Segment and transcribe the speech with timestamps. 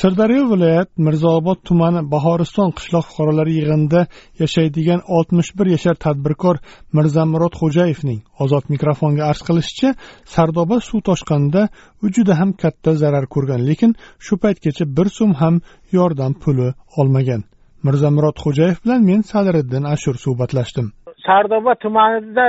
[0.00, 4.00] Sirdaryo viloyat mirzaobod tumani bahoriston qishloq fuqarolari yig'inida
[4.42, 6.56] yashaydigan oltmish bir yashar tadbirkor
[6.98, 9.90] mirzamurod xo'jayevning ozod mikrofonga arz qilishicha
[10.34, 11.62] sardoba suv toshqinida
[12.02, 13.92] u juda ham katta zarar ko'rgan lekin
[14.26, 15.54] shu paytgacha bir so'm ham
[15.98, 16.68] yordam puli
[17.00, 17.42] olmagan.
[17.86, 20.86] Mirzamurod xo'jayev bilan men sadiriddin ashur suhbatlashdim.
[21.26, 22.46] Sardoba tumanida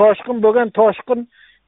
[0.00, 1.20] toshqin bo'lgan toshqin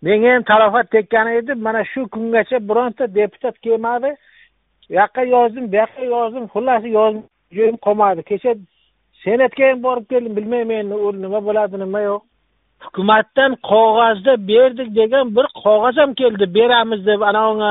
[0.07, 1.53] menga ham talofat tekkan edi.
[1.67, 4.11] Mana shu kungacha bironta deputat kelmadi.
[4.91, 7.25] U yoqqa yozdim bu yoqqa yozdim xullas yozdim
[7.57, 8.21] joyim qolmadi.
[8.31, 8.55] Kecha
[9.25, 12.23] senatga ham borib keldim bilmayman endi u nima bo'ladi nima yo'q.
[12.85, 17.71] Hukumatdan qog'ozda berdik degan bir qog'oz ham keldi beramiz deb anavi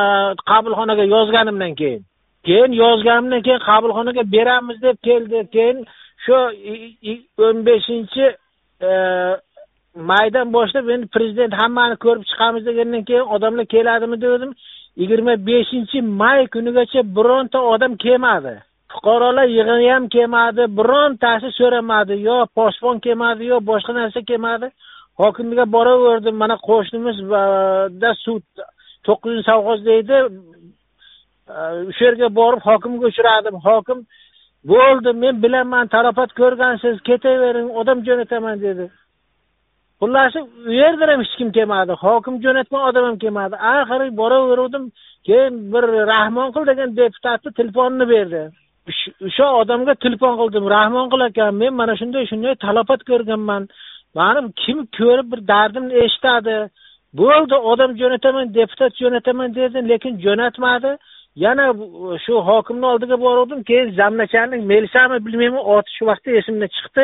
[0.52, 2.02] qabulxonaga yozganimdan keyin.
[2.48, 5.38] Keyin yozganimdan keyin qabulxonaga beramiz deb keldi.
[5.55, 5.77] Keyin
[6.24, 6.36] shu
[7.48, 8.26] o'n beshinchi
[8.88, 8.90] e,
[10.12, 14.54] maydan boshlab endi prezident hammani ko'rib chiqamiz degandan keyin odamlar keladimi degandim
[15.00, 18.54] yigirma beshinchi may kunigacha bironta odam kelmadi.
[18.92, 22.14] Fuqarolar yig'ini ham kelmadi birontasi so'ramadi.
[22.30, 24.68] Yo posbon kelmadi yo boshqa narsa kelmadi.
[25.22, 28.38] Hokimga boraverdim mana qo'shnimizda suv
[29.05, 30.18] to'qqiz yuz deydi.
[31.90, 33.55] O'sha yerga borib hokimga uchradim.
[33.68, 34.00] Hokim
[34.72, 38.86] bo'ldi men bilaman talafot ko'rgansiz ketavering odam jo'nataman dedi.
[40.02, 40.34] Xullas
[40.68, 43.55] u yerdan ham hech kim kelmadi hokim jo'natgan odam ham kelmadi.
[43.74, 44.84] Oxiri boraverdim
[45.28, 45.84] keyin bir
[46.14, 48.42] rahmonqul degan deputatni telefonini berdi.
[49.27, 53.64] O'sha odamga telefon qildim rahmon qil akam men mana shunday shunday talafot ko'rganman.
[54.18, 56.58] Mani kim ko'rib bir dardimni eshitadi.
[57.22, 60.92] Bo'ldi odam jo'nataman deputat jo'nataman dedi lekin jo'natmadi.
[61.46, 61.66] Yana
[62.26, 67.04] shu hokimni oldiga boruvdim keyin zamnachalik melisami bilmayman oti shu vaqtda esimdan chiqdi.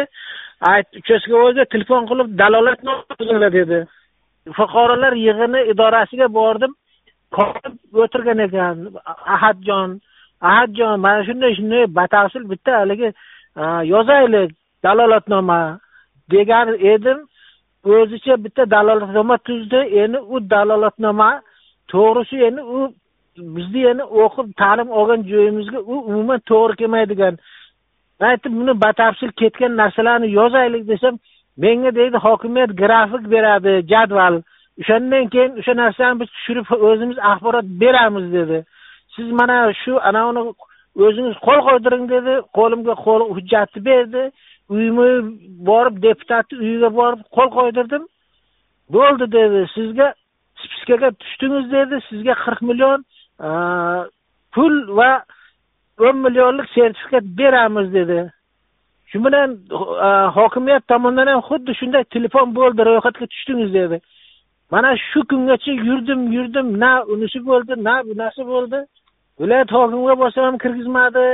[1.00, 3.86] Uchastkavoyga telefon qilib dalolatnoma dedi.
[4.58, 6.74] Fuqarolar yig'ini idorasiga bordim
[8.04, 8.76] o'tirgan ekan.
[9.36, 10.00] Ahadjon
[10.42, 13.10] ahadjon mana shunday shunday batafsil bitta haligi
[13.62, 14.52] e, yozaylik
[14.84, 15.80] dalolatnoma
[16.32, 17.20] degan edim.
[17.86, 19.80] O'zicha bitta dalolatnoma tuzdi.
[20.02, 21.30] Endi u dalolatnoma
[21.92, 22.80] to'g'risi endi u
[23.56, 27.36] bizni endi o'qib ta'lim olgan joyimizga u umuman to'g'ri kelmaydigan
[28.20, 31.16] man aytdim buni batafsil ketgan narsalarni yozaylik desam
[31.58, 34.36] menga deydi hokimiyat grafik beradi jadval.
[34.82, 38.58] O'shandan keyin o'sha narsani biz tushirib o'zimiz axborot beramiz dedi.
[39.16, 40.42] Siz mana shu anavini
[41.06, 42.34] o'zingiz qo'l qo'ydiring dedi.
[42.58, 44.24] Qo'limga qo'l hujjatni berdi.
[44.76, 45.08] Uyma
[45.70, 48.04] borib deputatni uyiga borib qo'l qo'ydirdim.
[48.96, 49.60] Bo'ldi dedi.
[49.76, 50.08] Sizga
[50.64, 51.96] spiskaga tushdingiz dedi.
[52.10, 53.00] Sizga qirq million
[54.56, 55.12] pul va
[56.00, 58.32] o'n millionlik sertifikat beramiz dedi.
[59.10, 59.50] Shu bilan
[60.08, 63.98] e, hokimiyat tomonidan ham xuddi shunday telefon bo'ldi ro'yxatga tushdingiz dedi.
[64.72, 66.68] Mana shu kungacha yurdim yurdim.
[66.80, 68.80] Na unisi bo'ldi na bunasi bo'ldi.
[69.40, 71.26] Viloyat hokimiga borsam ham kirgizmadi.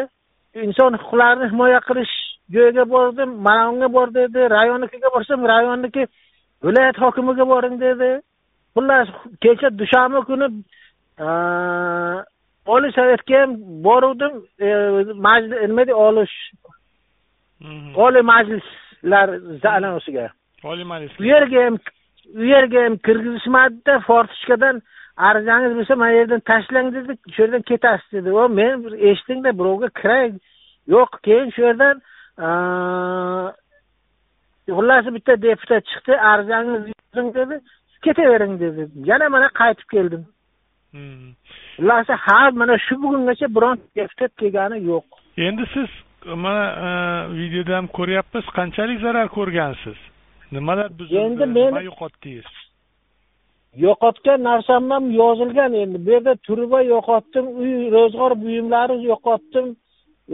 [0.66, 2.14] Inson huquqlarini himoya qilish
[2.54, 4.40] joyiga bordim mana unga bor dedi.
[4.58, 6.04] Rayonnikiga borsam rayonniki
[6.64, 8.12] viloyat hokimiga boring dedi.
[8.76, 9.08] Xullas
[9.44, 10.48] kecha dushanba kuni
[11.26, 11.28] e,
[12.66, 14.68] oliy sovetga ham boruvdim e,
[15.68, 16.36] nima deydi olish.
[17.62, 17.96] Mhm.
[17.96, 19.30] oliy majlislar
[19.78, 20.30] anavisiga
[20.64, 21.20] oliy majlis.
[21.20, 21.78] U yerga ham
[22.36, 24.82] u yerga ham kirgizishmadida fortichkadan
[25.18, 28.30] arizangiz bo'lsa mana yerdan tashlang dedi shu yerdan ketasiz dedi.
[28.32, 28.74] O men
[29.10, 30.32] eshitingda birovga kiray
[30.94, 32.02] yo'q keyin shu yerdan
[34.76, 37.56] xullas bitta deputat chiqdi arizangizni yozing dedi.
[38.06, 38.82] Ketavering dedi.
[39.10, 40.24] Yana mana qaytib keldim
[40.94, 45.06] xullas ha mana shu bugungacha bironta deputat kelgani yo'q.
[45.48, 45.90] Endi siz
[46.46, 46.90] mana e,
[47.40, 50.00] videoda ham ko'ryapmiz qanchalik zarar ko'rgansiz?
[50.56, 52.50] Nimalar buzildi endi men yo'qotdingiz?
[53.86, 55.98] Yo'qotgan narsam ham yozilgan endi.
[56.06, 59.68] Bu yerda turba yo'qotdim uy ro'zg'or buyumlari yo'qotdim.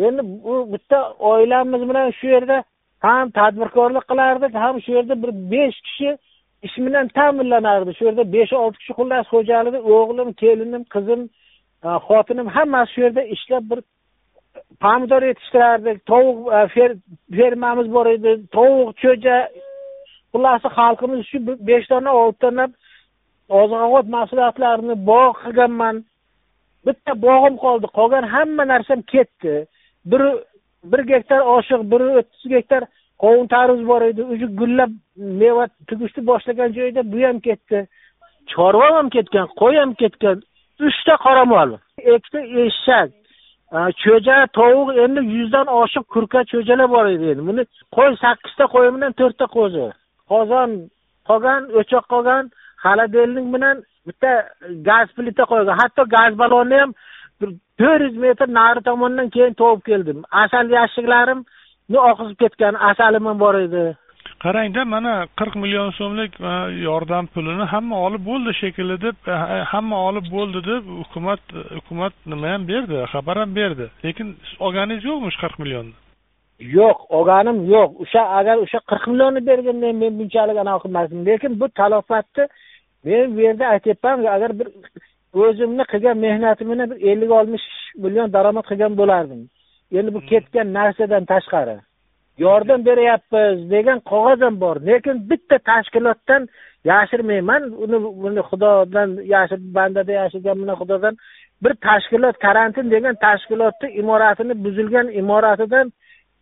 [0.08, 1.00] Endi bu bitta
[1.32, 2.58] oilamiz bilan shu yerda
[3.06, 6.10] ham tadbirkorlik qilardik ham shu yerda bir besh kishi
[6.66, 7.92] ish bilan ta'minlanardi.
[7.98, 11.22] Shu yerda besh olti kishi xullas xo'jalig'i o'g'lim kelinim qizim
[11.86, 13.80] e, xotinim hammasi shu yerda ishlab bir
[14.84, 15.98] pomidor yetishtirardik.
[16.12, 16.60] Tovuq e,
[17.38, 18.32] fermamiz bor edi.
[18.58, 19.38] Tovuq cho'ja
[20.32, 21.38] xullas xalqimiz shu
[21.70, 22.66] besh dona olti dona
[23.60, 25.96] oziq ovqat mahsulotlarini bog' qilganman.
[26.88, 27.88] Bitta bog'im qoldi.
[27.98, 29.56] Qolgan hamma narsam ketdi.
[30.12, 30.22] Bir
[30.92, 32.84] bir gektar oshiq bir o'ttiz gektar
[33.24, 34.92] qovun tarvuz bor edi уже gullab
[35.42, 37.80] meva tugishni boshlagan joyda bu ham ketdi
[38.54, 40.38] chorva ham ketgan qo'y ham ketgan
[40.88, 41.70] uchta qoramol
[42.16, 43.10] ikkita eshak
[43.72, 47.48] cho'ja tovuq endi yuzdan oshiq kurka cho'jalar bor edi endi.
[47.50, 47.64] Buni
[47.96, 49.86] qo'y sakkizta qo'y bilan to'rtta qo'zi.
[50.32, 50.70] Qozon
[51.30, 52.44] qolgan o'choq qolgan
[52.84, 54.32] xolodilnik bilan bitta
[54.90, 55.76] gaz plita qo'ygan.
[55.82, 56.92] Hatto gaz ballonni ham
[57.80, 60.20] to'rt yuz metr nari tomondan keyin tovib keldim.
[60.44, 61.40] Asal yashiklarim
[61.96, 63.96] oqizib ketgan asalim ham bor edi.
[64.44, 66.34] Qarangda mana qirq million so'mlik
[66.88, 71.42] yordam pulini hamma olib bo'ldi shekilli deb e, e, hamma olib bo'ldi deb hukumat
[71.78, 73.86] hukumat nima ham berdi xabar ham berdi.
[74.06, 74.28] Lekin
[74.66, 75.96] olganingiz yo'qmi shu qirq millionni?
[76.78, 77.90] Yo'q olganim yo'q.
[78.04, 81.26] O'sha agar o'sha qirq millionni berganda men bunchalik anaqa qilmasdim.
[81.30, 82.44] Lekin bu talofatni
[83.06, 84.68] men bu yerda aytyapman agar bir
[85.44, 87.68] o'zimni qilgan mehnatim bilan bir ellik oltmish
[88.04, 89.42] million daromad qilgan bo'lardim
[89.92, 91.78] endi bu ketgan narsadan tashqari.
[92.46, 94.76] Yordam beryapmiz degan qog'oz ham bor.
[94.90, 96.48] Lekin bitta tashkilotdan
[96.92, 97.64] yashirmayman.
[97.84, 101.16] Uni buni xudodan yashir bandada yashagan bilan xudodan
[101.64, 105.92] bir tashkilot karantin degan tashkilotni imoratini buzilgan imoratidan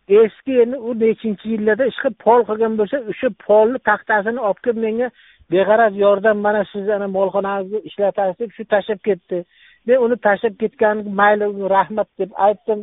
[0.08, 5.08] eski endi u nechinchi yillarda ishqilib pol qilgan bo'lsa o'sha polni taxtasini olib kelib menga
[5.52, 9.38] beg'araz yordam mana siz ana molxonangizni ishlatasiz deb shu tashlab ketdi.
[9.86, 11.46] Men uni tashlab ketgani mayli
[11.76, 12.80] rahmat deb aytdim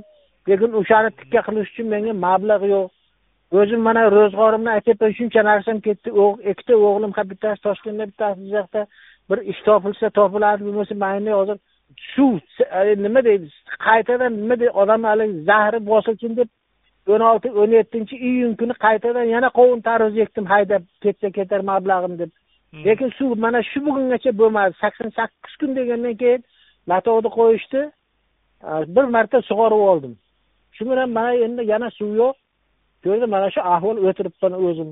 [0.50, 2.88] lekin o'shani tikka qilish uchun menga mablag' yo'q.
[3.60, 6.10] O'zim mana ro'zg'orimni aytyapman shuncha narsam ketdi
[6.52, 8.82] ikkita o'g'lim bittasi toshkentda bittasi jizzaxda
[9.30, 11.58] bir ish topilsa topiladi bo'lmasa mayli hozir
[12.12, 12.26] shu
[12.80, 13.48] e, nima deydi
[13.88, 16.50] qaytadan nima deydi odam haligi zahri bosilsin deb
[17.14, 22.18] o'n olti o'n yettinchi iyun kuni qaytadan yana qovun tarvuz ekdim haydab ketsa ketar mablag'im
[22.22, 22.32] deb.
[22.72, 22.84] Hmm.
[22.88, 26.42] lekin suv mana shu bugungacha bo'lmadi sakson sakkiz kun degandan keyin
[26.92, 27.82] latovni qo'yishdi.
[28.96, 30.14] Bir marta sug'orib oldim
[30.76, 32.36] shu bilan mana endi yana suv yo'q.
[33.06, 34.90] Yerda mana shu ahvol o'tiribman o'zim.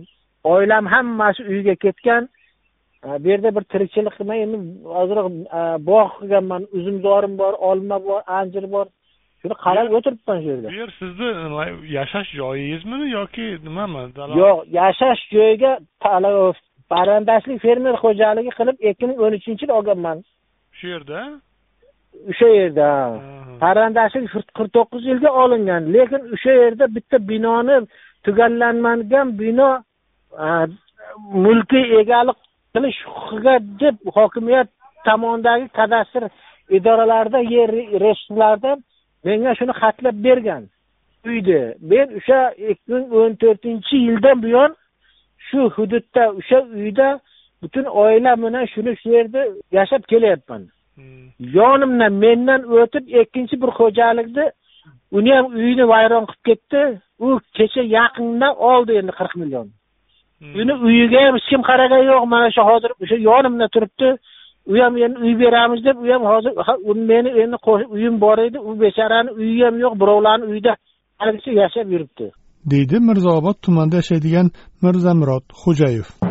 [0.54, 2.24] Oilam hammasi uyga ketgan.
[3.22, 4.58] Bu yerda bir tirikchilik qilmay endi
[5.02, 5.28] ozroq
[5.90, 6.62] bog' qilganman.
[6.78, 8.88] Uzumzorim bor olma bor anjir bor.
[9.42, 11.30] Shuni qarab o'tiribman shu yerda bu yer sizni
[11.98, 14.02] yashash joyingizmi yoki nimami?
[14.42, 15.72] Yo'q yashash joyiga
[16.92, 20.18] parrandashlik fermer xo'jaligi qilib ikki ming o'n uchinchi yil olganman.
[20.78, 21.20] Shu yerda
[22.30, 22.90] o'sha yerda.
[23.64, 25.84] Parrandashlik qirq to'qqiz yilga olingan.
[25.96, 27.78] Lekin o'sha yerda bitta binoni
[28.26, 29.70] tugallanmagan bino
[31.46, 32.40] mulkiy egalik
[32.74, 34.70] qilish huquqiga deb hokimiyat
[35.08, 36.24] tomonidagi kadastr
[36.78, 37.70] idoralarida yer
[38.04, 38.78] reyestrlardan
[39.26, 40.64] menga shuni xatlab bergan.
[41.30, 41.62] Uyni
[41.92, 42.40] men o'sha
[42.72, 44.72] ikki ming o'n to'rtinchi yildan buyon
[45.48, 47.10] shu hududda o'sha uyda
[47.62, 49.42] butun oilam bilan shuni shu yerda
[49.78, 50.62] yashab kelyapman.
[51.58, 54.46] Yonimdan mendan o'tib ikkinchi bir xo'jalikni
[55.18, 56.82] uni ham uyini vayron qilib ketdi.
[57.26, 57.28] U
[57.58, 59.68] kecha yaqinda oldi endi qirq million.
[60.40, 60.54] Hmm.
[60.60, 62.24] uni uyiga ham hech kim qaragan yo'q.
[62.34, 64.10] Mana shu hozir o'sha yonimda turibdi.
[64.72, 66.52] U ham endi uy beramiz deb u ham hozir
[67.12, 67.58] meni endi
[67.96, 68.58] uyim bor edi.
[68.68, 70.74] U bechorani uyi ham yo'q birovlarni uyida
[71.20, 72.26] haligacha yashab yuribdi.
[72.72, 74.48] Deydi mirzaobod tumanida yashaydigan
[74.84, 76.31] mirzamurod xo'jayev